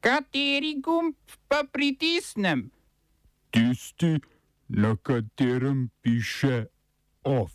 Kateri 0.00 0.80
gumb 0.80 1.14
pa 1.48 1.64
pritisnem? 1.72 2.70
Tisti, 3.50 4.16
na 4.68 4.96
katerem 4.96 5.90
piše 6.00 6.64
OF. 7.24 7.52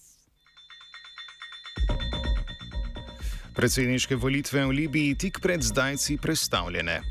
Predsedniške 3.55 4.15
volitve 4.15 4.65
v 4.65 4.69
Libiji 4.69 5.15
tik 5.15 5.39
pred 5.41 5.63
zdajci 5.63 6.17
predstavljene. 6.21 7.01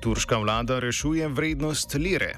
Turška 0.00 0.38
vlada 0.38 0.78
rešuje 0.78 1.28
vrednost 1.28 1.94
lire. 1.94 2.36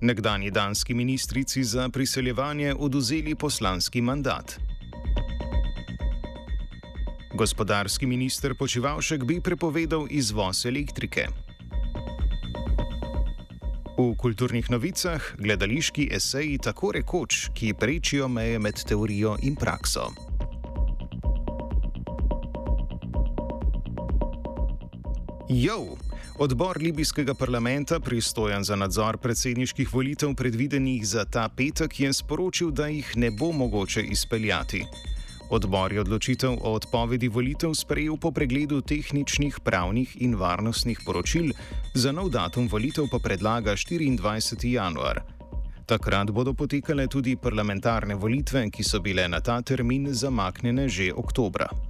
Nekdani 0.00 0.50
danski 0.50 0.94
ministrici 0.94 1.64
za 1.64 1.88
priseljevanje 1.88 2.74
oduzeli 2.74 3.34
poslanski 3.34 4.02
mandat. 4.02 4.67
Gospodarski 7.38 8.06
minister 8.06 8.54
Počivalšek 8.54 9.24
bi 9.24 9.40
prepovedal 9.40 10.06
izvoz 10.10 10.66
elektrike. 10.66 11.28
V 13.98 14.06
kulturnih 14.18 14.70
novicah 14.70 15.22
gledališki 15.38 16.08
eseji 16.12 16.56
tako 16.58 16.90
rekoč, 16.92 17.50
ki 17.54 17.76
prečijo 17.78 18.28
meje 18.28 18.58
med 18.58 18.82
teorijo 18.82 19.36
in 19.42 19.54
prakso. 19.54 20.08
Jo! 25.48 25.94
Odbor 26.38 26.82
libijskega 26.82 27.34
parlamenta, 27.34 28.00
pristojen 28.00 28.64
za 28.64 28.76
nadzor 28.76 29.18
predsedniških 29.18 29.94
volitev, 29.94 30.34
predvidenih 30.34 31.06
za 31.06 31.24
ta 31.24 31.48
petek, 31.48 32.00
je 32.00 32.12
sporočil, 32.12 32.70
da 32.70 32.86
jih 32.86 33.16
ne 33.16 33.30
bo 33.30 33.52
mogoče 33.52 34.02
izpeljati. 34.02 34.82
Odbor 35.50 35.92
je 35.92 36.00
odločitev 36.00 36.60
o 36.60 36.72
odpovedi 36.76 37.28
volitev 37.28 37.72
sprejel 37.74 38.16
po 38.20 38.30
pregledu 38.30 38.80
tehničnih, 38.80 39.60
pravnih 39.64 40.20
in 40.20 40.36
varnostnih 40.36 41.00
poročil, 41.06 41.52
za 41.94 42.12
nov 42.12 42.28
datum 42.30 42.68
volitev 42.68 43.08
pa 43.08 43.18
predlaga 43.18 43.72
24. 43.72 44.68
januar. 44.68 45.22
Takrat 45.88 46.30
bodo 46.30 46.52
potekale 46.52 47.06
tudi 47.08 47.36
parlamentarne 47.36 48.14
volitve, 48.14 48.68
ki 48.70 48.84
so 48.84 49.00
bile 49.00 49.24
na 49.28 49.40
ta 49.40 49.62
termin 49.62 50.12
zamaknjene 50.12 50.88
že 50.88 51.12
oktobra. 51.16 51.87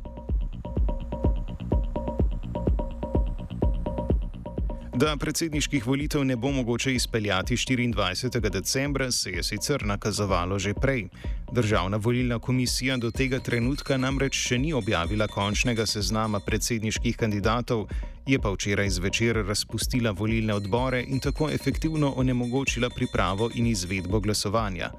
Da 4.99 5.13
predsedniških 5.17 5.85
volitev 5.87 6.25
ne 6.25 6.37
bo 6.37 6.51
mogoče 6.51 6.95
izpeljati 6.95 7.57
24. 7.57 8.51
decembra, 8.51 9.11
se 9.11 9.31
je 9.31 9.43
sicer 9.43 9.85
nakazovalo 9.87 10.59
že 10.59 10.75
prej. 10.75 11.07
Državna 11.53 11.97
volilna 11.97 12.39
komisija 12.39 12.97
do 12.97 13.11
tega 13.11 13.39
trenutka 13.39 13.97
namreč 13.97 14.35
še 14.35 14.59
ni 14.59 14.73
objavila 14.73 15.29
končnega 15.29 15.87
seznama 15.87 16.41
predsedniških 16.41 17.17
kandidatov, 17.17 17.87
je 18.27 18.39
pa 18.39 18.51
včeraj 18.51 18.91
zvečer 18.91 19.45
razpustila 19.47 20.11
volilne 20.11 20.55
odbore 20.55 21.05
in 21.07 21.21
tako 21.21 21.51
efektivno 21.51 22.13
onemogočila 22.17 22.91
pripravo 22.91 23.51
in 23.55 23.67
izvedbo 23.67 24.21
glasovanja. 24.21 24.91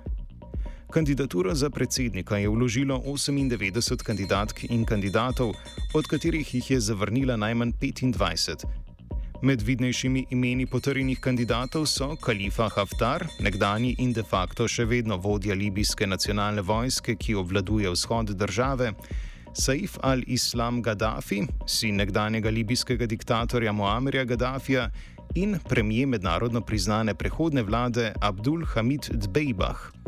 Kandidaturo 0.91 1.55
za 1.55 1.69
predsednika 1.69 2.37
je 2.37 2.49
vložilo 2.49 3.03
98 3.05 4.03
kandidatk 4.03 4.63
in 4.69 4.85
kandidatov, 4.85 5.51
od 5.93 6.07
katerih 6.07 6.55
jih 6.55 6.71
je 6.71 6.79
zavrnila 6.79 7.35
najmanj 7.35 7.73
25. 7.81 8.88
Med 9.41 9.61
vidnejšimi 9.61 10.25
imeni 10.29 10.65
potrjenih 10.65 11.19
kandidatov 11.19 11.85
so 11.87 12.15
Kalifa 12.15 12.65
Haftar, 12.75 13.23
nekdani 13.39 13.93
in 14.03 14.11
de 14.13 14.23
facto 14.23 14.65
še 14.67 14.83
vedno 14.85 15.15
vodja 15.15 15.55
libijske 15.55 16.07
nacionalne 16.07 16.61
vojske, 16.61 17.15
ki 17.15 17.37
obvladuje 17.39 17.89
vzhod 17.93 18.33
države, 18.35 18.91
Saif 19.55 19.95
al-Islam 20.03 20.81
Gaddafi, 20.83 21.45
sin 21.65 21.95
nekdanjega 22.03 22.51
libijskega 22.51 23.07
diktatorja 23.07 23.71
Muamerja 23.71 24.25
Gaddafija 24.27 24.89
in 25.35 25.55
premijer 25.69 26.07
mednarodno 26.07 26.61
priznane 26.61 27.15
prehodne 27.15 27.63
vlade 27.63 28.11
Abdul 28.19 28.65
Hamid 28.65 29.07
Dbejbah. 29.13 29.98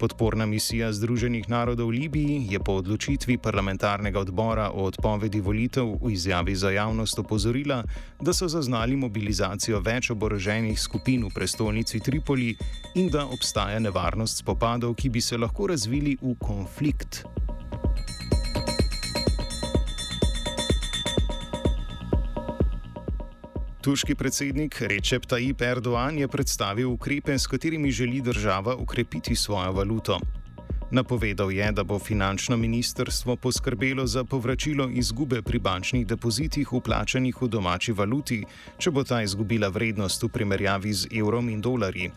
Podporna 0.00 0.46
misija 0.46 0.88
Združenih 0.92 1.44
narodov 1.52 1.92
v 1.92 2.00
Libiji 2.00 2.46
je 2.48 2.56
po 2.56 2.80
odločitvi 2.80 3.36
parlamentarnega 3.36 4.20
odbora 4.20 4.70
o 4.72 4.88
odpovedi 4.88 5.40
volitev 5.44 6.00
v 6.00 6.12
izjavi 6.16 6.54
za 6.56 6.70
javnost 6.72 7.18
opozorila, 7.20 7.82
da 8.20 8.32
so 8.32 8.48
zaznali 8.48 8.96
mobilizacijo 8.96 9.80
več 9.84 10.08
oboroženih 10.10 10.80
skupin 10.80 11.28
v 11.28 11.34
prestolnici 11.36 12.00
Tripoli 12.00 12.56
in 12.96 13.12
da 13.12 13.26
obstaja 13.28 13.76
nevarnost 13.78 14.40
spopadov, 14.40 14.96
ki 14.96 15.12
bi 15.12 15.20
se 15.20 15.36
lahko 15.36 15.68
razvili 15.68 16.16
v 16.22 16.32
konflikt. 16.40 17.20
Turški 23.80 24.14
predsednik 24.14 24.76
Recep 24.80 25.24
Tayyip 25.26 25.62
Erdoğan 25.64 26.18
je 26.18 26.28
predstavil 26.28 26.90
ukrepe, 26.92 27.38
s 27.38 27.46
katerimi 27.46 27.90
želi 27.90 28.20
država 28.20 28.74
ukrepiti 28.76 29.36
svojo 29.36 29.72
valuto. 29.72 30.18
Napovedal 30.90 31.52
je, 31.52 31.72
da 31.72 31.84
bo 31.84 31.98
finančno 31.98 32.56
ministrstvo 32.56 33.36
poskrbelo 33.36 34.06
za 34.06 34.24
povračilo 34.24 34.88
izgube 34.92 35.42
pri 35.42 35.58
bančnih 35.58 36.06
depozitih 36.06 36.72
vplačanih 36.72 37.42
v 37.42 37.48
domači 37.48 37.92
valuti, 37.92 38.44
če 38.78 38.90
bo 38.90 39.04
ta 39.04 39.22
izgubila 39.22 39.68
vrednost 39.68 40.22
v 40.22 40.28
primerjavi 40.28 40.92
z 40.92 41.08
evrom 41.16 41.48
in 41.48 41.60
dolarji. 41.60 42.10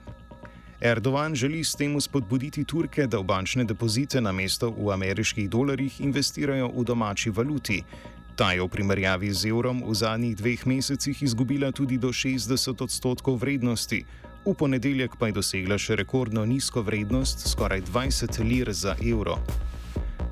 Erdoğan 0.82 1.36
želi 1.36 1.64
s 1.64 1.76
tem 1.76 2.02
spodbuditi 2.02 2.66
Turke, 2.66 3.08
da 3.08 3.20
v 3.20 3.24
bančne 3.24 3.64
depozite 3.64 4.22
na 4.22 4.32
mesto 4.32 4.68
v 4.70 4.92
ameriških 4.92 5.50
dolarjih 5.50 6.02
investirajo 6.02 6.68
v 6.76 6.84
domači 6.84 7.30
valuti, 7.30 7.84
Ta 8.36 8.52
je 8.52 8.62
v 8.62 8.68
primerjavi 8.68 9.30
z 9.30 9.54
evrom 9.54 9.84
v 9.86 9.94
zadnjih 9.94 10.34
dveh 10.34 10.66
mesecih 10.66 11.14
izgubila 11.22 11.70
tudi 11.72 12.02
do 12.02 12.10
60 12.10 12.82
odstotkov 12.82 13.38
vrednosti, 13.38 14.06
v 14.46 14.54
ponedeljek 14.58 15.16
pa 15.22 15.30
je 15.30 15.38
dosegla 15.38 15.78
še 15.78 15.96
rekordno 15.96 16.42
nizko 16.46 16.82
vrednost, 16.82 17.46
skoraj 17.46 17.86
20 17.94 18.42
lir 18.42 18.74
za 18.74 18.98
evro. 18.98 19.38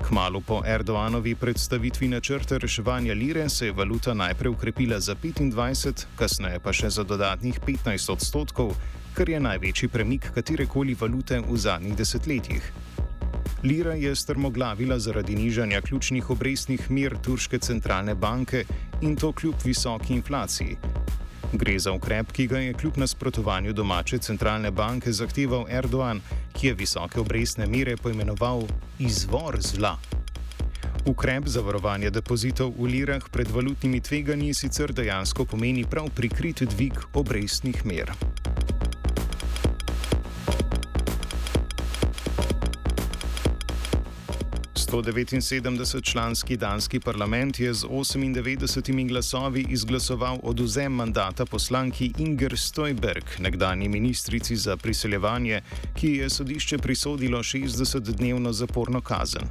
Kmalo 0.02 0.42
po 0.42 0.66
Erdoanovi 0.66 1.34
predstavitvi 1.38 2.08
načrta 2.10 2.58
reševanja 2.58 3.14
lire 3.14 3.48
se 3.48 3.70
je 3.70 3.72
valuta 3.72 4.14
najprej 4.14 4.50
ukrepila 4.50 4.98
za 5.00 5.14
25, 5.14 6.06
kasneje 6.18 6.58
pa 6.58 6.72
še 6.74 6.90
za 6.90 7.06
dodatnih 7.06 7.60
15 7.62 8.12
odstotkov, 8.12 8.74
kar 9.14 9.30
je 9.30 9.40
največji 9.40 9.88
premik 9.88 10.32
katerekoli 10.34 10.98
valute 10.98 11.38
v 11.38 11.56
zadnjih 11.56 11.94
desetletjih. 11.94 12.91
Lira 13.64 13.94
je 13.94 14.16
strmoglavila 14.16 14.98
zaradi 14.98 15.36
nižanja 15.36 15.80
ključnih 15.80 16.30
obrestnih 16.30 16.90
mer 16.90 17.14
turške 17.22 17.58
centralne 17.58 18.14
banke 18.14 18.64
in 19.00 19.16
to 19.16 19.32
kljub 19.32 19.54
visoki 19.64 20.14
inflaciji. 20.14 20.76
Gre 21.52 21.78
za 21.78 21.92
ukrep, 21.92 22.32
ki 22.32 22.46
ga 22.46 22.58
je 22.58 22.74
kljub 22.74 22.96
nasprotovanju 22.96 23.72
domače 23.72 24.18
centralne 24.18 24.70
banke 24.70 25.12
zahteval 25.12 25.66
Erdoğan, 25.70 26.20
ki 26.52 26.66
je 26.66 26.74
visoke 26.74 27.20
obrestne 27.20 27.66
mere 27.66 27.96
poimenoval 27.96 28.66
izvor 28.98 29.60
zla. 29.60 29.96
Ukrep 31.06 31.46
za 31.46 31.60
varovanje 31.60 32.10
depozitov 32.10 32.74
v 32.78 32.86
lirah 32.86 33.22
pred 33.30 33.50
valutnimi 33.50 34.00
tveganji 34.00 34.54
sicer 34.54 34.92
dejansko 34.92 35.44
pomeni 35.44 35.84
prav 35.84 36.10
prikrit 36.14 36.62
dvig 36.62 36.98
obrestnih 37.14 37.86
mer. 37.86 38.10
179-članski 44.92 46.56
danski 46.56 47.00
parlament 47.00 47.60
je 47.60 47.74
z 47.74 47.84
98 47.86 49.08
glasovi 49.08 49.66
izglasoval 49.68 50.38
oduzem 50.42 50.92
mandata 50.92 51.46
poslanki 51.46 52.12
Inger 52.18 52.58
Stojberg, 52.58 53.24
nekdani 53.38 53.88
ministrici 53.88 54.56
za 54.56 54.76
priseljevanje, 54.76 55.60
ki 55.94 56.08
je 56.08 56.30
sodišče 56.30 56.78
prisodilo 56.78 57.38
60-dnevno 57.38 58.52
zaporno 58.52 59.00
kazen. 59.00 59.42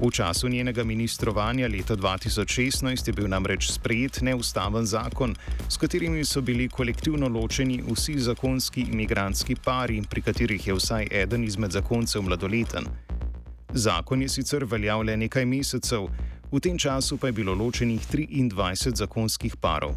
V 0.00 0.10
času 0.10 0.48
njenega 0.48 0.84
ministrovanja 0.84 1.68
leta 1.68 1.96
2016 1.96 3.08
je 3.08 3.12
bil 3.12 3.28
namreč 3.28 3.70
sprejet 3.72 4.20
neustaven 4.20 4.86
zakon, 4.86 5.36
s 5.68 5.76
katerimi 5.76 6.24
so 6.24 6.40
bili 6.40 6.68
kolektivno 6.68 7.28
ločeni 7.28 7.82
vsi 7.90 8.20
zakonski 8.20 8.80
imigrantski 8.80 9.56
pari, 9.64 10.02
pri 10.10 10.22
katerih 10.22 10.66
je 10.66 10.74
vsaj 10.74 11.08
eden 11.10 11.44
izmed 11.44 11.72
zakoncev 11.72 12.22
mladoleten. 12.22 13.07
Zakon 13.74 14.22
je 14.22 14.28
sicer 14.28 14.64
veljal 14.64 15.04
le 15.04 15.16
nekaj 15.16 15.44
mesecev, 15.44 16.08
v 16.52 16.60
tem 16.60 16.78
času 16.78 17.18
pa 17.20 17.28
je 17.28 17.32
bilo 17.32 17.54
ločenih 17.54 18.00
23 18.00 18.96
zakonskih 18.96 19.56
parov. 19.56 19.92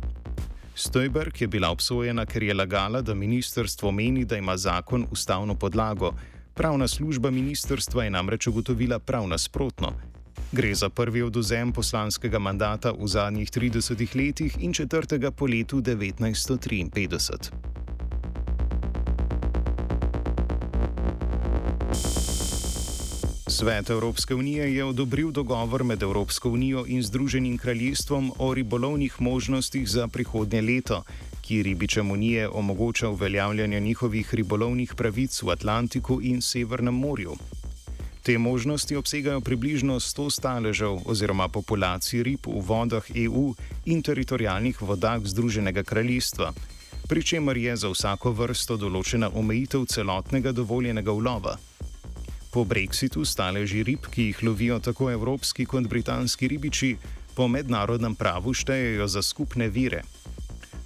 Stojberg 0.76 1.42
je 1.42 1.48
bila 1.48 1.70
obsojena, 1.72 2.26
ker 2.26 2.44
je 2.44 2.54
lagala, 2.54 3.02
da 3.02 3.14
ministrstvo 3.14 3.92
meni, 3.92 4.26
da 4.26 4.38
ima 4.38 4.58
zakon 4.58 5.08
ustavno 5.12 5.56
podlago. 5.56 6.12
Pravna 6.54 6.88
služba 6.88 7.32
ministrstva 7.32 8.04
je 8.04 8.10
namreč 8.10 8.48
ugotovila 8.48 9.00
prav 9.00 9.28
nasprotno. 9.28 9.94
Gre 10.52 10.76
za 10.76 10.90
prvi 10.90 11.22
oduzem 11.22 11.72
poslanskega 11.72 12.40
mandata 12.40 12.92
v 12.92 13.08
zadnjih 13.08 13.52
30 13.52 14.16
letih 14.16 14.58
in 14.60 14.74
četrtega 14.74 15.32
po 15.32 15.46
letu 15.46 15.82
1953. 15.82 17.81
Svet 23.52 23.90
Evropske 23.90 24.36
unije 24.36 24.76
je 24.76 24.84
odobril 24.86 25.32
dogovor 25.32 25.84
med 25.84 26.04
Evropsko 26.04 26.50
unijo 26.50 26.86
in 26.88 27.04
Združenim 27.04 27.58
kraljestvom 27.58 28.32
o 28.38 28.54
ribolovnih 28.54 29.22
možnostih 29.22 29.90
za 29.90 30.08
prihodnje 30.08 30.62
leto, 30.62 31.04
ki 31.42 31.64
ribičem 31.64 32.12
unije 32.12 32.50
omogoča 32.50 33.10
uveljavljanje 33.10 33.80
njihovih 33.80 34.36
ribolovnih 34.36 34.94
pravic 34.96 35.42
v 35.42 35.50
Atlantiku 35.50 36.22
in 36.22 36.42
Severnem 36.42 36.96
morju. 36.96 37.36
Te 38.24 38.38
možnosti 38.38 38.96
obsegajo 38.96 39.42
približno 39.42 40.00
100 40.00 40.30
staležev 40.30 41.00
oziroma 41.06 41.48
populacij 41.48 42.24
rib 42.24 42.48
v 42.48 42.62
vodah 42.68 43.04
EU 43.16 43.54
in 43.86 44.02
teritorijalnih 44.02 44.82
vodah 44.82 45.20
Združenega 45.26 45.84
kraljestva, 45.84 46.54
pri 47.08 47.24
čemer 47.24 47.58
je 47.58 47.76
za 47.76 47.90
vsako 47.90 48.32
vrsto 48.32 48.78
določena 48.78 49.30
omejitev 49.34 49.86
celotnega 49.86 50.52
dovoljenega 50.52 51.12
ulova. 51.12 51.58
Po 52.52 52.66
brexitu 52.68 53.26
staleži 53.26 53.84
rib, 53.84 54.08
ki 54.12 54.24
jih 54.24 54.44
lovijo 54.44 54.80
tako 54.80 55.12
evropski 55.12 55.66
kot 55.66 55.88
britanski 55.88 56.48
ribiči, 56.48 56.98
po 57.36 57.48
mednarodnem 57.48 58.16
pravu 58.16 58.54
štejejo 58.54 59.08
za 59.08 59.22
skupne 59.22 59.70
vire. 59.70 60.02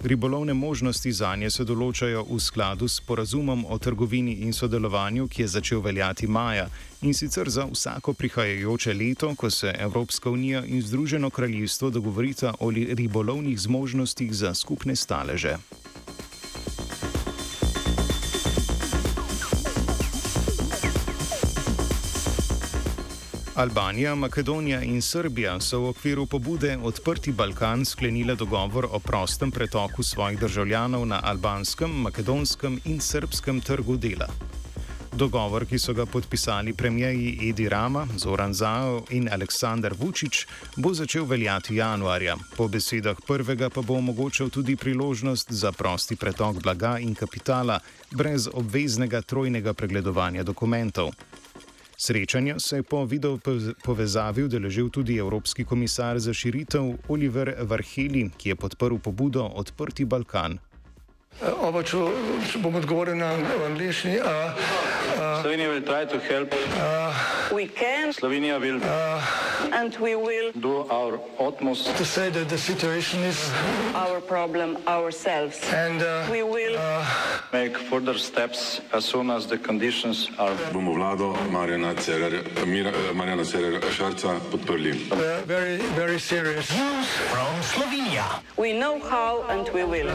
Ribolovne 0.04 0.54
možnosti 0.54 1.12
za 1.12 1.32
nje 1.36 1.50
se 1.50 1.64
določajo 1.64 2.22
v 2.28 2.38
skladu 2.38 2.86
s 2.88 3.00
porazumom 3.00 3.64
o 3.66 3.78
trgovini 3.78 4.36
in 4.46 4.52
sodelovanju, 4.52 5.26
ki 5.26 5.42
je 5.42 5.48
začel 5.48 5.80
veljati 5.82 6.26
maja 6.26 6.68
in 7.02 7.14
sicer 7.14 7.50
za 7.50 7.64
vsako 7.66 8.14
prihajajoče 8.14 8.94
leto, 8.94 9.34
ko 9.34 9.50
se 9.50 9.74
Evropska 9.78 10.30
unija 10.30 10.62
in 10.64 10.82
Združeno 10.82 11.30
kraljestvo 11.30 11.90
dogovorita 11.90 12.54
o 12.60 12.70
ribolovnih 12.70 13.58
zmožnostih 13.60 14.34
za 14.34 14.54
skupne 14.54 14.96
staleže. 14.96 15.56
Albanija, 23.56 24.14
Makedonija 24.14 24.82
in 24.82 25.02
Srbija 25.02 25.54
so 25.60 25.78
v 25.80 25.88
okviru 25.88 26.26
pobude 26.26 26.74
Odprti 26.82 27.32
Balkan 27.32 27.84
sklenile 27.84 28.34
dogovor 28.34 28.86
o 28.90 28.98
prostem 28.98 29.50
pretoku 29.50 30.02
svojih 30.02 30.38
državljanov 30.38 31.06
na 31.06 31.20
albanskem, 31.24 31.90
makedonskem 31.90 32.76
in 32.84 33.00
srpskem 33.00 33.60
trgu 33.60 33.96
dela. 33.96 34.28
Dogovor, 35.12 35.64
ki 35.64 35.78
so 35.78 35.94
ga 35.96 36.04
podpisali 36.06 36.74
premijeji 36.74 37.48
Edi 37.48 37.68
Rama, 37.68 38.06
Zoran 38.16 38.54
Zao 38.54 39.02
in 39.10 39.28
Aleksandar 39.32 39.94
Vučić, 39.98 40.44
bo 40.76 40.92
začel 40.94 41.24
veljati 41.24 41.76
januarja. 41.76 42.36
Po 42.56 42.68
besedah 42.68 43.16
prvega 43.26 43.70
pa 43.70 43.80
bo 43.80 43.96
omogočal 43.96 44.50
tudi 44.50 44.76
priložnost 44.76 45.52
za 45.52 45.72
prosti 45.72 46.16
pretok 46.16 46.62
blaga 46.62 46.98
in 46.98 47.14
kapitala 47.14 47.80
brez 48.10 48.48
obveznega 48.52 49.22
trojnega 49.22 49.72
pregledovanja 49.72 50.42
dokumentov. 50.42 51.10
Srečanja 51.98 52.58
se 52.58 52.76
je 52.76 52.82
po 52.82 53.04
video 53.04 53.38
povezavi 53.84 54.44
udeležil 54.44 54.90
tudi 54.90 55.16
Evropski 55.16 55.64
komisar 55.64 56.18
za 56.18 56.34
širitev 56.34 56.92
Oliver 57.08 57.54
Varheli, 57.62 58.30
ki 58.36 58.48
je 58.48 58.56
podprl 58.56 58.98
pobudo 58.98 59.44
Odprti 59.44 60.04
Balkan. 60.04 60.58
Oba, 61.36 61.82
če 61.84 61.96
bom 62.64 62.74
odgovoril 62.80 63.16
na 63.20 63.36
angliški. 63.66 64.16
Slovenija 65.42 65.68
bo 65.68 65.80
poskušala 65.84 66.46
pomagati. 66.48 68.12
Slovenija 68.16 68.58
bo 68.58 68.64
naredila 68.66 69.20
svoj 69.92 71.18
utmost, 71.38 71.84
da 71.84 71.92
bo 71.92 72.04
rekla, 72.16 72.44
da 72.44 72.54
je 72.54 72.58
situacija 72.58 73.20
naš 73.20 73.36
problem, 74.28 74.76
sami. 75.12 75.52
In 75.76 75.98
bomo 76.00 76.56
naredili 76.56 76.78
nadaljnje 77.52 77.72
korake, 77.90 78.80
as 78.92 79.04
soon 79.04 79.30
as 79.30 79.46
the 79.46 79.58
conditions 79.58 80.28
are. 80.38 80.56
Bomo 80.72 80.92
vlado 80.92 81.36
Marjana 81.52 81.94
Cererera 83.44 83.90
Šarca 83.92 84.40
podprli. 84.50 84.92
Very, 85.46 85.76
very 85.96 86.18
serious. 86.18 86.66
From 87.30 87.62
Slovenija. 87.62 88.24
We 88.56 88.72
know 88.72 88.98
how 89.10 89.44
and 89.50 89.68
we 89.74 89.84
will. 89.84 90.10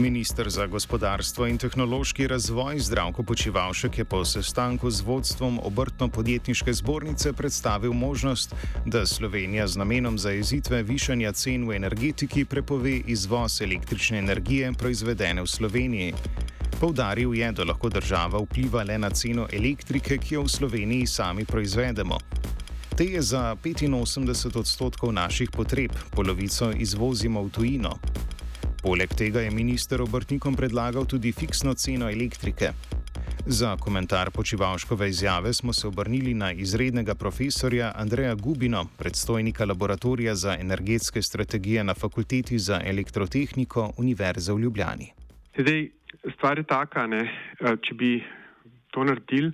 Ministr 0.00 0.50
za 0.50 0.66
gospodarstvo 0.66 1.46
in 1.46 1.58
tehnološki 1.58 2.26
razvoj 2.26 2.78
Zdravko 2.78 3.22
Počivalšek 3.22 3.98
je 3.98 4.04
po 4.04 4.24
sestanku 4.24 4.90
z 4.90 5.00
vodstvom 5.04 5.60
obrtno-podjetniške 5.62 6.72
zbornice 6.72 7.32
predstavil 7.32 7.92
možnost, 7.92 8.54
da 8.86 9.06
Slovenija 9.06 9.66
z 9.66 9.76
namenom 9.76 10.18
zajezitve 10.18 10.82
višanja 10.82 11.32
cen 11.32 11.68
v 11.68 11.76
energetiki 11.76 12.44
prepove 12.44 12.96
izvoz 12.96 13.60
električne 13.60 14.18
energije 14.18 14.72
proizvedene 14.72 15.42
v 15.42 15.46
Sloveniji. 15.46 16.14
Poudaril 16.80 17.34
je, 17.34 17.52
da 17.52 17.64
lahko 17.64 17.88
država 17.88 18.40
vpliva 18.40 18.82
le 18.82 18.98
na 18.98 19.10
ceno 19.10 19.48
elektrike, 19.52 20.18
ki 20.18 20.34
jo 20.34 20.42
v 20.42 20.48
Sloveniji 20.48 21.06
sami 21.06 21.44
proizvedemo. 21.44 22.16
Te 22.96 23.04
je 23.04 23.22
za 23.22 23.56
85 23.62 24.56
odstotkov 24.56 25.12
naših 25.12 25.50
potreb, 25.50 25.92
polovico 26.10 26.72
izvozimo 26.72 27.42
v 27.42 27.50
tujino. 27.50 27.98
Poleg 28.80 29.12
tega 29.12 29.42
je 29.44 29.50
minister 29.52 30.00
obrtnikom 30.00 30.54
predlagal 30.56 31.04
tudi 31.04 31.32
fiksno 31.36 31.74
ceno 31.76 32.06
elektrike. 32.08 32.70
Za 33.46 33.74
komentar 33.76 34.30
počivalškove 34.30 35.08
izjave 35.08 35.52
smo 35.52 35.72
se 35.72 35.88
obrnili 35.88 36.32
na 36.34 36.52
izrednega 36.52 37.14
profesorja 37.14 37.92
Andreja 37.96 38.34
Gubino, 38.34 38.86
predstojnika 38.98 39.64
laboratorija 39.64 40.34
za 40.34 40.56
energetske 40.60 41.22
strategije 41.22 41.84
na 41.84 41.94
Fakulteti 41.94 42.58
za 42.58 42.80
elektrotehniko 42.84 43.92
Univerze 43.98 44.52
v 44.52 44.58
Ljubljani. 44.58 45.12
Zdaj, 45.58 45.88
stvar 46.34 46.58
je 46.58 46.64
taka, 46.64 47.06
ne, 47.06 47.22
če 47.60 47.94
bi 47.94 48.24
to 48.90 49.04
naredili, 49.04 49.52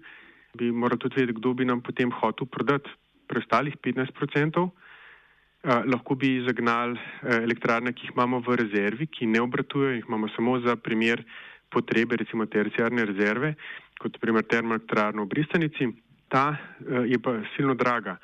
bi 0.55 0.71
morali 0.73 1.01
tudi 1.03 1.21
vedeti, 1.21 1.39
kdo 1.41 1.55
bi 1.55 1.65
nam 1.65 1.83
potem 1.83 2.15
hotel 2.21 2.47
prodati 2.47 2.91
preostalih 3.27 3.75
15 3.83 4.23
odstotkov. 4.23 4.71
Eh, 4.71 4.86
lahko 5.65 6.15
bi 6.15 6.41
zagnali 6.47 6.99
eh, 6.99 7.43
elektrarne, 7.43 7.93
ki 7.93 8.07
jih 8.07 8.15
imamo 8.15 8.41
v 8.41 8.57
rezervi, 8.57 9.07
ki 9.07 9.27
ne 9.27 9.41
obratujejo, 9.41 9.97
jih 9.97 10.09
imamo 10.09 10.29
samo 10.37 10.61
za 10.61 10.77
primer 10.77 11.25
potrebe, 11.71 12.17
recimo 12.17 12.47
terciarne 12.47 13.05
rezerve, 13.05 13.55
kot 13.99 14.19
primer 14.21 14.47
termoelektrarno 14.47 15.25
v 15.25 15.33
Bristanici. 15.35 15.89
Ta 16.29 16.55
eh, 16.55 17.07
je 17.11 17.19
pa 17.19 17.41
silno 17.57 17.75
draga. 17.75 18.19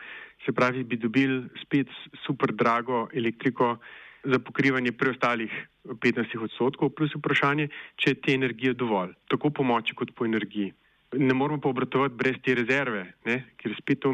Se 0.47 0.53
pravi, 0.53 0.85
bi 0.85 0.97
dobili 0.97 1.45
spet 1.63 1.89
super 2.27 2.53
drago 2.53 3.09
elektriko 3.15 3.77
za 4.25 4.39
pokrivanje 4.39 4.93
preostalih 4.93 5.51
15 5.87 6.39
odstotkov, 6.39 6.93
plus 6.95 7.15
vprašanje, 7.15 7.69
če 7.99 8.11
je 8.11 8.21
te 8.23 8.35
energije 8.35 8.75
dovolj, 8.75 9.15
tako 9.31 9.51
po 9.51 9.67
moči 9.67 9.95
kot 9.99 10.15
po 10.15 10.27
energiji. 10.27 10.73
Ne 11.19 11.35
moramo 11.35 11.61
pa 11.61 11.69
obratovati 11.69 12.15
brez 12.17 12.37
te 12.43 12.55
rezerve, 12.55 13.03
ne? 13.27 13.43
ker 13.59 13.75
spet 13.79 14.01
to 14.01 14.13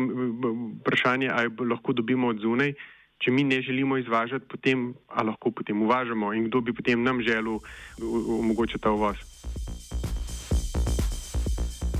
vprašanje, 0.81 1.29
ali 1.31 1.69
lahko 1.69 1.93
dobimo 1.93 2.32
od 2.32 2.41
zunaj, 2.43 2.73
če 3.19 3.31
mi 3.31 3.44
ne 3.44 3.62
želimo 3.62 3.99
izvažati, 3.99 4.47
potem 4.49 4.95
lahko 5.16 5.50
potem 5.50 5.83
uvažamo 5.83 6.33
in 6.35 6.49
kdo 6.49 6.61
bi 6.61 6.73
potem 6.73 7.02
nam 7.02 7.23
želel 7.23 7.59
omogočiti 8.38 8.83
ta 8.83 8.90
uvoz. 8.90 9.16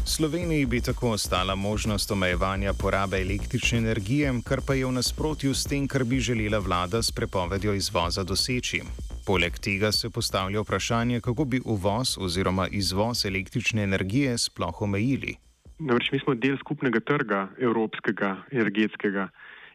Sloveniji 0.09 0.67
bi 0.67 0.81
tako 0.81 1.11
ostala 1.11 1.55
možnost 1.55 2.11
omejevanja 2.11 2.73
porabe 2.73 3.21
električne 3.21 3.79
energije, 3.79 4.33
kar 4.45 4.61
pa 4.67 4.75
je 4.75 4.87
v 4.87 4.93
nasprotju 4.93 5.55
s 5.55 5.67
tem, 5.69 5.89
kar 5.89 6.05
bi 6.05 6.21
želela 6.21 6.59
vlada 6.59 7.03
s 7.03 7.13
prepovedjo 7.13 7.75
izvoza 7.75 8.25
doseči. 8.25 8.81
Poleg 9.27 9.59
tega 9.59 9.93
se 9.93 10.11
postavlja 10.11 10.61
vprašanje, 10.61 11.21
kako 11.21 11.45
bi 11.45 11.61
uvoz 11.65 12.17
oziroma 12.21 12.69
izvoz 12.73 13.25
električne 13.27 13.83
energije 13.83 14.39
sploh 14.39 14.83
omejili. 14.83 15.37
Namreč 15.79 16.11
mi 16.13 16.19
smo 16.19 16.35
del 16.35 16.57
skupnega 16.59 17.01
trga, 17.01 17.49
evropskega, 17.59 18.37
energetskega 18.51 19.29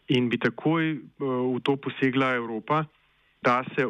in 0.08 0.30
bi 0.30 0.38
takoj 0.38 0.84
eh, 0.92 1.00
v 1.20 1.60
to 1.64 1.76
posegla 1.78 2.36
Evropa, 2.36 2.84
da 3.44 3.64
se 3.76 3.84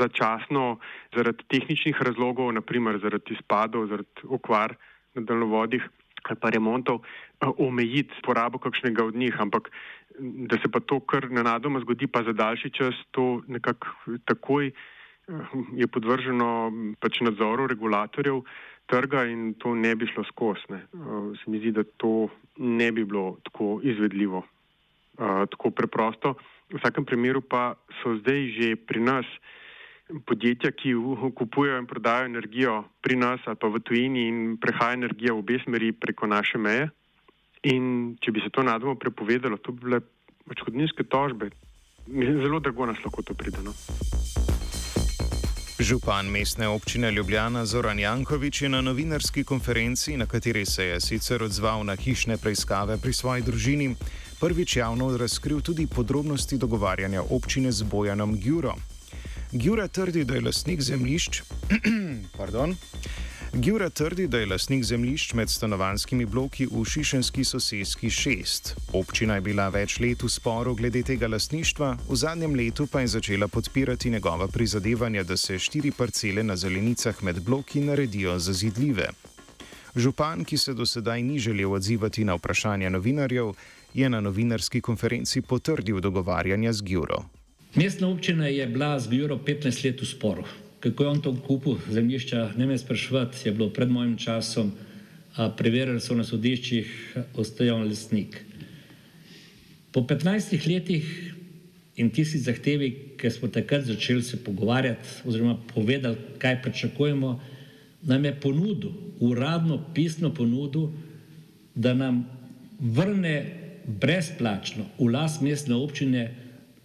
začasno 0.00 0.78
zaradi 1.14 1.44
tehničnih 1.48 1.96
razlogov, 2.00 2.52
naprimer 2.52 2.98
zaradi 3.02 3.36
izpadov, 3.36 3.88
zaradi 3.88 4.28
okvar 4.28 4.76
na 5.14 5.22
daljnovodih 5.22 5.84
ali 6.24 6.40
pa 6.40 6.48
remontov, 6.50 7.02
eh, 7.04 7.48
omejiti 7.58 8.14
porabo 8.24 8.58
kakšnega 8.58 9.04
od 9.04 9.14
njih, 9.14 9.36
ampak 9.40 9.68
da 10.18 10.56
se 10.56 10.70
pa 10.72 10.80
to 10.80 11.00
kar 11.00 11.28
nenadoma 11.30 11.80
zgodi, 11.80 12.06
pa 12.06 12.22
za 12.22 12.32
daljši 12.32 12.70
čas, 12.70 12.94
to 13.10 13.42
nekako 13.46 14.16
takoj 14.24 14.66
eh, 14.68 14.72
je 15.76 15.86
podvrženo 15.86 16.72
pač 17.00 17.20
nadzoru 17.20 17.66
regulatorjev 17.66 18.40
trga 18.86 19.24
in 19.24 19.54
to 19.54 19.74
ne 19.74 19.94
bi 19.96 20.06
šlo 20.06 20.24
skosne. 20.24 20.86
Se 21.40 21.50
mi 21.50 21.58
zdi, 21.58 21.72
da 21.72 21.84
to 21.96 22.28
ne 22.56 22.92
bi 22.92 23.04
bilo 23.04 23.36
tako 23.44 23.80
izvedljivo 23.82 24.44
tako 25.16 25.70
preprosto. 25.70 26.34
V 26.72 26.80
vsakem 26.80 27.04
primeru 27.04 27.40
pa 27.40 27.74
so 28.00 28.16
zdaj 28.18 28.40
že 28.56 28.68
pri 28.76 29.00
nas 29.00 29.26
podjetja, 30.26 30.70
ki 30.72 30.92
kupujejo 31.34 31.78
in 31.78 31.86
prodajo 31.86 32.26
energijo 32.26 32.84
pri 33.00 33.16
nas 33.16 33.40
ali 33.46 33.56
pa 33.56 33.68
v 33.68 33.80
tujini 33.80 34.28
in 34.28 34.56
prehaja 34.60 34.98
energija 35.00 35.32
v 35.32 35.38
obe 35.38 35.58
smeri 35.64 35.92
preko 35.92 36.26
naše 36.26 36.58
meje. 36.58 36.90
In 37.64 38.16
če 38.20 38.32
bi 38.32 38.40
se 38.44 38.50
to 38.52 38.62
nadamo 38.62 38.94
prepovedalo, 38.94 39.56
to 39.56 39.72
bi 39.72 39.88
bile 39.88 40.00
odškodninske 40.50 41.08
tožbe. 41.08 41.48
Zelo 42.44 42.60
drago 42.60 42.86
nas 42.86 43.00
lahko 43.04 43.22
to 43.22 43.34
pridano. 43.34 43.72
Župan 45.80 46.28
mestne 46.30 46.68
občine 46.68 47.10
Ljubljana 47.10 47.64
Zoran 47.66 47.98
Jankovič 47.98 48.62
je 48.62 48.68
na 48.68 48.80
novinarski 48.80 49.44
konferenci, 49.44 50.16
na 50.16 50.26
kateri 50.26 50.66
se 50.66 50.84
je 50.84 51.00
sicer 51.00 51.42
odzval 51.42 51.84
na 51.84 51.96
hišne 51.96 52.36
preiskave 52.36 52.98
pri 53.02 53.12
svoji 53.12 53.42
družini, 53.42 53.96
prvič 54.44 54.76
javno 54.76 55.16
razkril 55.16 55.60
tudi 55.60 55.86
podrobnosti 55.86 56.58
dogovarjanja 56.58 57.22
občine 57.30 57.72
z 57.72 57.82
Bojanom 57.82 58.36
Gjuro. 58.36 58.74
Gjura 59.52 59.88
trdi, 59.88 60.24
da 60.24 60.34
je 60.34 60.40
lastnik 60.40 60.80
zemljišč. 60.80 61.42
pardon. 62.38 62.76
Gjura 63.52 63.88
trdi, 63.90 64.26
da 64.28 64.38
je 64.38 64.46
lasnik 64.46 64.84
zemljišč 64.84 65.32
med 65.34 65.50
stanovanskimi 65.50 66.26
bloki 66.26 66.66
v 66.66 66.84
Šišenski 66.84 67.44
sosedski 67.44 68.10
6. 68.10 68.74
Občina 68.92 69.34
je 69.34 69.40
bila 69.40 69.68
več 69.68 69.96
let 70.00 70.22
v 70.22 70.28
sporu 70.28 70.74
glede 70.74 71.02
tega 71.02 71.28
lasništva, 71.28 71.96
v 72.08 72.16
zadnjem 72.16 72.54
letu 72.54 72.86
pa 72.86 73.00
je 73.00 73.14
začela 73.16 73.48
podpirati 73.48 74.10
njegova 74.10 74.48
prizadevanja, 74.48 75.22
da 75.22 75.36
se 75.36 75.58
štiri 75.58 75.90
parcele 75.90 76.42
na 76.42 76.56
zelenicah 76.56 77.22
med 77.22 77.40
bloki 77.40 77.80
naredijo 77.80 78.38
zazidljive. 78.38 79.08
Župan, 79.96 80.44
ki 80.44 80.58
se 80.58 80.74
do 80.74 80.86
sedaj 80.86 81.22
ni 81.22 81.38
želel 81.38 81.72
odzivati 81.72 82.24
na 82.24 82.34
vprašanja 82.34 82.90
novinarjev, 82.90 83.54
je 83.94 84.10
na 84.10 84.20
novinarski 84.20 84.80
konferenci 84.80 85.42
potrdil 85.42 86.00
dogovarjanja 86.00 86.72
z 86.72 86.82
Gjuro. 86.82 87.24
Mestna 87.74 88.08
občina 88.08 88.46
je 88.46 88.66
bila 88.66 88.98
z 88.98 89.08
Gjuro 89.08 89.36
15 89.36 89.84
let 89.84 90.02
v 90.02 90.06
sporu 90.06 90.44
kako 90.84 91.02
je 91.02 91.08
on 91.08 91.20
to 91.20 91.36
kupil 91.46 91.78
zemljišča, 91.88 92.52
ne 92.56 92.66
me 92.66 92.78
sprašvati, 92.78 93.48
je 93.48 93.52
bilo 93.52 93.70
pred 93.72 93.88
mojim 93.88 94.18
časom, 94.20 94.72
preverili 95.56 96.00
so 96.00 96.12
na 96.14 96.26
sodiščih, 96.28 96.90
ostajal 97.40 97.86
lesnik. 97.88 98.36
Po 99.96 100.04
15 100.04 100.52
letih 100.68 101.08
in 101.96 102.10
tisti 102.12 102.38
zahtevi, 102.38 102.90
ki 103.16 103.30
smo 103.30 103.48
takrat 103.48 103.86
začeli 103.88 104.22
se 104.22 104.36
pogovarjati 104.44 105.24
oziroma 105.24 105.56
povedali, 105.72 106.36
kaj 106.38 106.60
pričakujemo, 106.62 107.40
nam 108.04 108.24
je 108.24 108.34
ponudil, 108.40 108.90
uradno 109.20 109.80
pisno 109.94 110.34
ponudil, 110.34 110.88
da 111.74 111.94
nam 111.94 112.24
vrne 112.80 113.36
brezplačno 113.86 114.84
v 114.98 115.08
las 115.12 115.40
mestne 115.40 115.74
občine 115.74 116.34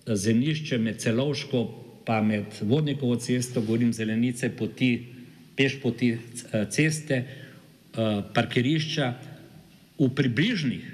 zemljišče 0.07 0.77
med 0.77 0.99
celovško 0.99 1.67
pa 2.05 2.21
med 2.21 2.45
vodnikovo 2.61 3.15
cesto, 3.15 3.61
govorim 3.61 3.93
zelenice, 3.93 4.49
poti, 4.49 4.91
peš 5.55 5.75
poti 5.81 6.15
eh, 6.15 6.65
ceste, 6.71 7.19
eh, 7.21 8.21
parkirišča 8.33 9.13
v 9.99 10.07
približnih 10.15 10.87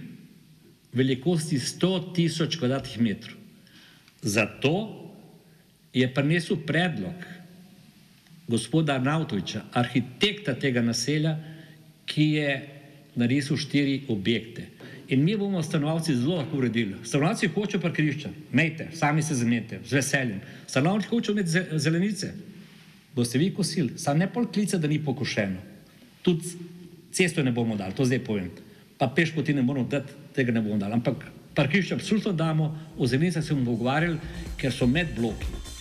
velikosti 0.93 1.59
100 1.59 2.13
tisoč 2.15 2.57
kvadratnih 2.59 2.99
metrov. 2.99 3.37
Zato 4.21 4.73
je 5.93 6.07
prinesel 6.13 6.59
predlog 6.67 7.15
gospoda 8.47 8.95
Arnautoviča, 8.95 9.61
arhitekta 9.73 10.53
tega 10.59 10.81
naselja, 10.81 11.35
ki 12.05 12.29
je 12.37 12.49
narisal 13.15 13.57
štiri 13.57 14.03
objekte. 14.09 14.67
In 15.07 15.23
mi 15.23 15.35
bomo 15.37 15.61
stanovalci 15.63 16.15
zelo 16.15 16.39
lahko 16.39 16.57
uredili. 16.57 16.95
Stanovalci 17.03 17.47
hočejo 17.47 17.81
parkirišča, 17.81 18.29
mejte, 18.51 18.87
sami 18.93 19.23
se 19.23 19.35
zamenjate, 19.35 19.79
z 19.85 19.93
veseljem. 19.93 20.41
Stanovalci 20.67 21.09
hočejo 21.09 21.33
imeti 21.33 21.79
zelenice, 21.79 22.33
boste 23.15 23.37
vi 23.37 23.51
kosili, 23.53 23.97
sam 23.97 24.17
ne 24.17 24.27
pol 24.33 24.47
klica, 24.53 24.77
da 24.77 24.87
ni 24.87 24.99
pokošeno. 25.03 25.61
Tudi 26.21 26.57
cesto 27.13 27.43
ne 27.43 27.51
bomo 27.51 27.77
dali, 27.77 27.93
to 27.93 28.05
zdaj 28.05 28.23
povem. 28.25 28.49
Pa 28.97 29.07
peš 29.07 29.33
poti 29.35 29.53
ne 29.53 29.61
moramo 29.61 29.87
dati, 29.89 30.13
tega 30.35 30.51
ne 30.51 30.61
bomo 30.61 30.77
dali. 30.77 30.93
Ampak 30.93 31.25
parkirišče 31.55 31.95
absolutno 31.95 32.33
damo, 32.33 32.73
o 32.97 33.07
zelenicah 33.07 33.43
se 33.43 33.53
bomo 33.53 33.71
pogovarjali, 33.71 34.17
ker 34.57 34.73
so 34.73 34.87
med 34.87 35.13
bloki. 35.17 35.74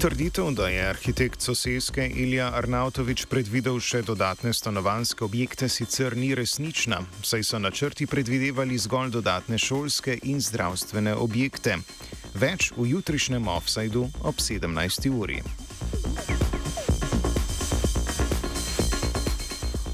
Trditev, 0.00 0.54
da 0.56 0.68
je 0.68 0.88
arhitekt 0.88 1.42
sosedske 1.42 2.06
Ilja 2.16 2.46
Arnautovič 2.56 3.26
predvidel 3.28 3.76
še 3.84 3.98
dodatne 4.00 4.48
stanovanske 4.56 5.26
objekte, 5.26 5.66
sicer 5.68 6.14
ni 6.16 6.30
resnična, 6.32 7.02
saj 7.20 7.44
so 7.44 7.58
načrti 7.60 8.06
predvidevali 8.08 8.78
zgolj 8.80 9.10
dodatne 9.18 9.58
šolske 9.60 10.14
in 10.24 10.40
zdravstvene 10.40 11.12
objekte. 11.20 11.76
Več 12.32 12.70
v 12.78 12.86
jutrišnjem 12.94 13.50
offsajdu 13.52 14.06
ob 14.24 14.40
17. 14.40 15.10
uri. 15.12 15.42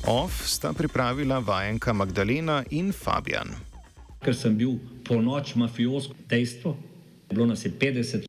Off 0.07 0.47
sta 0.47 0.71
pripravila 0.71 1.41
vajenka 1.43 1.91
Magdalena 1.91 2.61
in 2.71 2.95
Fabian. 2.95 3.51
Ker 4.23 4.39
sem 4.39 4.55
bil 4.55 4.79
po 5.03 5.19
noč 5.19 5.57
mafiosko 5.59 6.15
dejstvo, 6.31 6.77
bilo 7.35 7.51
nas 7.51 7.67
je 7.67 7.75
50 7.75 8.26